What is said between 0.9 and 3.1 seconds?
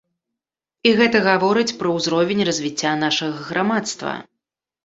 І гэта гаворыць пра ўзровень развіцця